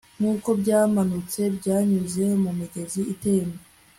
[0.19, 3.59] Nkuko byamanutse byanyuze mumigezi itemba